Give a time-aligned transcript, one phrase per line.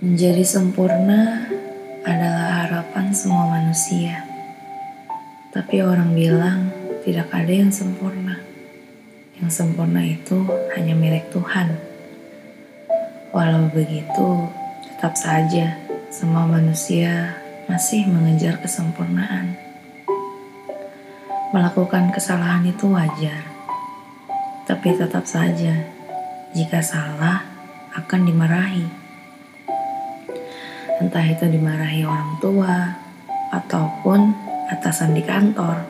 [0.00, 1.44] Menjadi sempurna
[2.08, 4.24] adalah harapan semua manusia.
[5.52, 6.72] Tapi orang bilang
[7.04, 8.40] tidak ada yang sempurna.
[9.36, 11.76] Yang sempurna itu hanya milik Tuhan.
[13.36, 14.48] Walau begitu,
[14.88, 15.76] tetap saja
[16.08, 17.36] semua manusia
[17.68, 19.52] masih mengejar kesempurnaan.
[21.52, 23.52] Melakukan kesalahan itu wajar.
[24.64, 25.92] Tapi tetap saja,
[26.56, 27.44] jika salah
[27.92, 28.99] akan dimarahi
[31.00, 32.92] entah itu dimarahi orang tua
[33.56, 34.36] ataupun
[34.68, 35.80] atasan di kantor.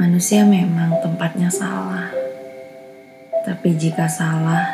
[0.00, 2.10] Manusia memang tempatnya salah,
[3.44, 4.64] tapi jika salah,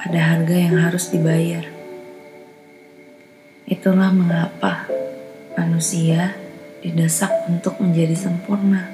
[0.00, 1.66] ada harga yang harus dibayar.
[3.68, 4.86] Itulah mengapa
[5.58, 6.38] manusia
[6.80, 8.88] didesak untuk menjadi sempurna,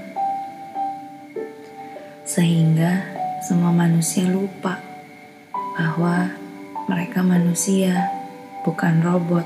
[2.26, 3.04] sehingga
[3.46, 4.82] semua manusia lupa
[5.78, 6.47] bahwa
[6.88, 8.08] mereka manusia,
[8.64, 9.44] bukan robot.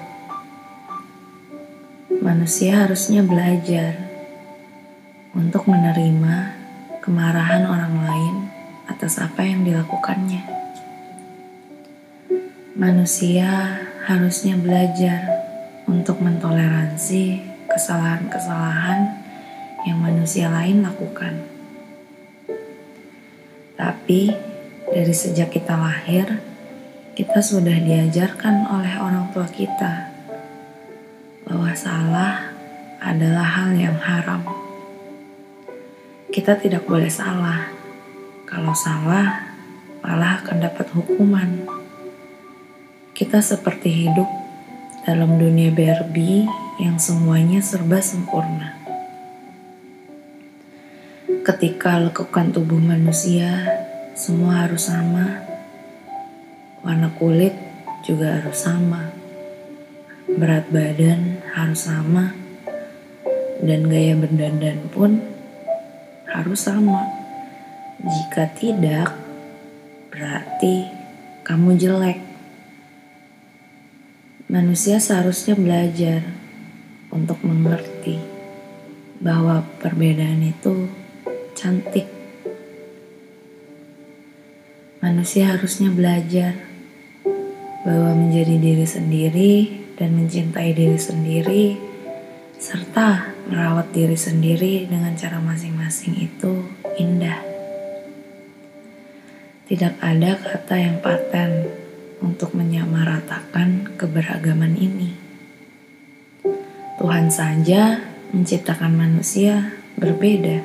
[2.23, 3.99] Manusia harusnya belajar
[5.35, 6.55] untuk menerima
[7.03, 8.35] kemarahan orang lain
[8.87, 10.47] atas apa yang dilakukannya.
[12.79, 15.27] Manusia harusnya belajar
[15.91, 19.19] untuk mentoleransi kesalahan-kesalahan
[19.83, 21.43] yang manusia lain lakukan.
[23.75, 24.31] Tapi
[24.95, 26.52] dari sejak kita lahir,
[27.13, 30.09] kita sudah diajarkan oleh orang tua kita
[31.45, 32.57] bahwa salah
[33.05, 34.41] adalah hal yang haram.
[36.33, 37.69] Kita tidak boleh salah.
[38.49, 39.45] Kalau salah,
[40.01, 41.69] malah akan dapat hukuman.
[43.13, 44.29] Kita seperti hidup
[45.05, 46.49] dalam dunia Barbie
[46.81, 48.73] yang semuanya serba sempurna.
[51.45, 53.69] Ketika lekukan tubuh manusia,
[54.17, 55.52] semua harus sama
[56.83, 57.55] Warna kulit
[58.03, 59.15] juga harus sama.
[60.27, 62.35] Berat badan harus sama.
[63.63, 65.23] Dan gaya berdandan pun
[66.27, 67.07] harus sama.
[68.03, 69.15] Jika tidak,
[70.11, 70.91] berarti
[71.47, 72.19] kamu jelek.
[74.51, 76.27] Manusia seharusnya belajar
[77.15, 78.19] untuk mengerti
[79.23, 80.91] bahwa perbedaan itu
[81.55, 82.11] cantik.
[84.99, 86.72] Manusia harusnya belajar
[87.83, 89.55] bahwa menjadi diri sendiri
[89.99, 91.65] dan mencintai diri sendiri
[92.63, 96.63] serta merawat diri sendiri dengan cara masing-masing itu
[96.95, 97.43] indah.
[99.67, 101.67] Tidak ada kata yang paten
[102.23, 105.11] untuk menyamaratakan keberagaman ini.
[107.03, 107.99] Tuhan saja
[108.31, 110.63] menciptakan manusia berbeda.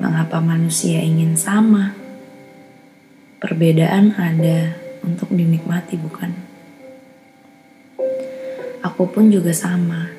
[0.00, 1.92] Mengapa manusia ingin sama?
[3.36, 6.34] Perbedaan ada untuk dinikmati, bukan?
[8.82, 10.10] Aku pun juga sama.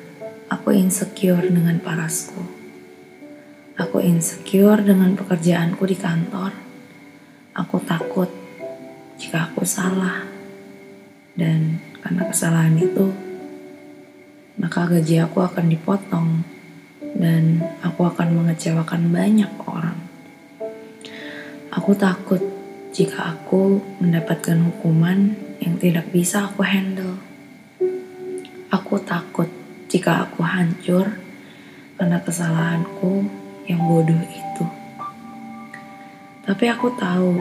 [0.48, 2.40] Aku insecure dengan parasku.
[3.76, 6.50] Aku insecure dengan pekerjaanku di kantor.
[7.52, 8.32] Aku takut
[9.20, 10.24] jika aku salah.
[11.38, 13.14] Dan karena kesalahan itu,
[14.58, 16.28] maka gaji aku akan dipotong
[17.14, 19.98] dan aku akan mengecewakan banyak orang.
[21.70, 22.57] Aku takut
[22.98, 27.14] jika aku mendapatkan hukuman yang tidak bisa aku handle.
[28.74, 29.46] Aku takut
[29.86, 31.06] jika aku hancur
[31.94, 33.22] karena kesalahanku
[33.70, 34.66] yang bodoh itu.
[36.42, 37.38] Tapi aku tahu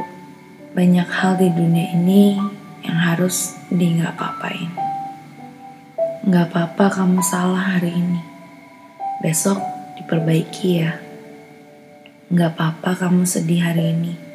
[0.77, 2.37] banyak hal di dunia ini
[2.85, 4.69] yang harus di nggak apa-apain.
[6.21, 8.21] Nggak apa-apa kamu salah hari ini.
[9.25, 9.57] Besok
[9.97, 11.01] diperbaiki ya.
[12.29, 14.26] Nggak apa-apa kamu sedih hari ini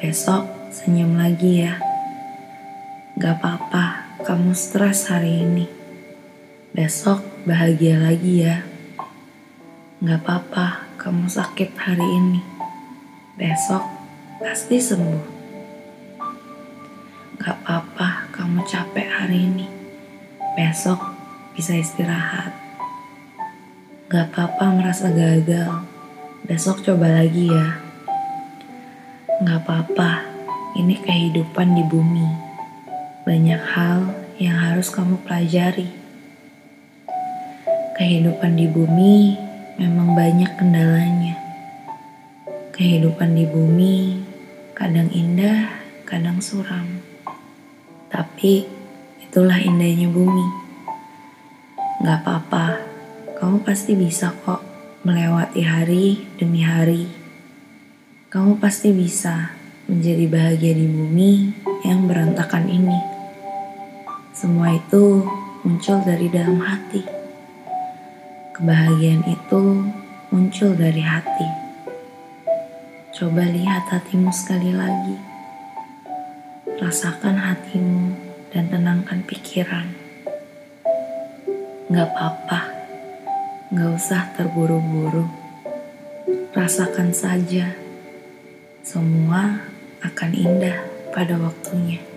[0.00, 1.76] Besok senyum lagi ya.
[3.20, 5.68] Gak apa-apa, kamu stres hari ini.
[6.72, 8.64] Besok bahagia lagi ya.
[10.00, 12.40] Gak apa-apa, kamu sakit hari ini.
[13.36, 13.84] Besok
[14.40, 15.24] pasti sembuh.
[17.36, 19.68] Gak apa-apa, kamu capek hari ini.
[20.56, 20.96] Besok
[21.52, 22.56] bisa istirahat.
[24.08, 25.84] Gak apa-apa merasa gagal.
[26.48, 27.89] Besok coba lagi ya.
[29.40, 30.20] Gak apa-apa,
[30.76, 32.28] ini kehidupan di bumi.
[33.24, 35.88] Banyak hal yang harus kamu pelajari.
[37.96, 39.40] Kehidupan di bumi
[39.80, 41.40] memang banyak kendalanya.
[42.76, 44.20] Kehidupan di bumi
[44.76, 45.72] kadang indah,
[46.04, 47.00] kadang suram.
[48.12, 48.68] Tapi
[49.24, 50.46] itulah indahnya bumi.
[52.04, 52.76] Gak apa-apa,
[53.40, 54.60] kamu pasti bisa kok
[55.00, 57.19] melewati hari demi hari
[58.30, 59.58] kamu pasti bisa
[59.90, 61.50] menjadi bahagia di bumi
[61.82, 62.94] yang berantakan ini.
[64.30, 65.26] Semua itu
[65.66, 67.02] muncul dari dalam hati.
[68.54, 69.82] Kebahagiaan itu
[70.30, 71.48] muncul dari hati.
[73.10, 75.18] Coba lihat hatimu sekali lagi.
[76.78, 78.14] Rasakan hatimu
[78.54, 79.90] dan tenangkan pikiran.
[81.90, 82.78] Gak apa-apa,
[83.74, 85.26] gak usah terburu-buru.
[86.54, 87.89] Rasakan saja,
[88.90, 89.70] semua
[90.02, 90.82] akan indah
[91.14, 92.09] pada waktunya.